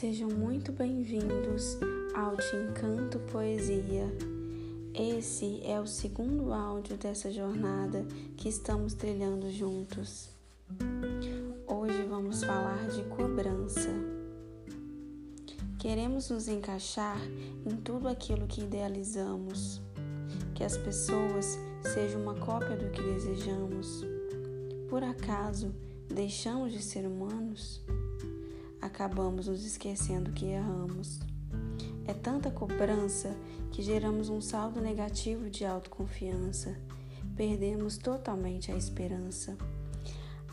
[0.00, 0.24] podcast
[2.56, 4.10] Encanto Poesia.
[4.94, 10.30] Esse é o segundo áudio dessa jornada que estamos trilhando juntos.
[11.66, 13.90] Hoje vamos falar de cobrança.
[15.78, 17.20] Queremos nos encaixar
[17.66, 19.82] em tudo aquilo que idealizamos,
[20.54, 21.58] que as pessoas
[21.92, 24.02] sejam uma cópia do que desejamos.
[24.88, 25.74] Por acaso
[26.08, 27.82] deixamos de ser humanos?
[28.90, 31.20] Acabamos nos esquecendo que erramos.
[32.06, 33.34] É tanta cobrança
[33.70, 36.76] que geramos um saldo negativo de autoconfiança,
[37.36, 39.56] perdemos totalmente a esperança,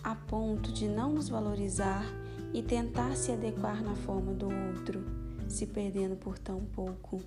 [0.04, 2.06] a ponto de não nos valorizar
[2.54, 5.04] e tentar se adequar na forma do outro,
[5.50, 7.20] se perdendo por tão pouco.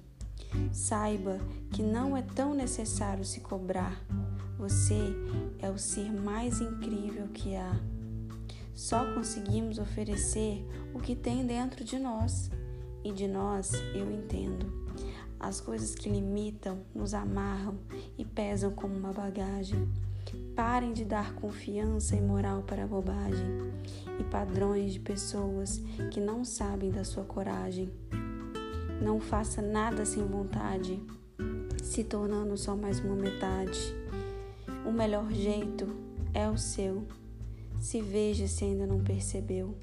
[0.73, 1.39] Saiba
[1.73, 4.01] que não é tão necessário se cobrar.
[4.59, 5.13] Você
[5.59, 8.00] é o ser mais incrível que há.
[8.81, 12.51] Só conseguimos oferecer o que tem dentro de nós.
[13.05, 14.73] E de nós eu entendo.
[15.39, 17.79] As coisas que limitam nos amarram
[18.17, 19.87] e pesam como uma bagagem.
[20.57, 23.47] Parem de dar confiança e moral para a bobagem
[24.19, 27.93] e padrões de pessoas que não sabem da sua coragem.
[29.03, 30.99] Não faça nada sem vontade,
[31.83, 33.79] se tornando só mais uma metade.
[34.87, 35.87] O melhor jeito
[36.33, 37.07] é o seu.
[37.81, 39.75] Se veja se ainda não percebeu.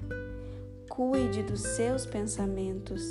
[0.88, 3.02] Cuide dos seus pensamentos.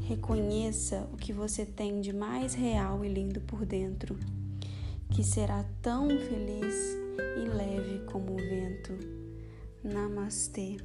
[0.00, 4.18] Reconheça o que você tem de mais real e lindo por dentro,
[5.10, 6.74] que será tão feliz
[7.36, 8.98] e leve como o vento.
[9.84, 10.78] Namastê.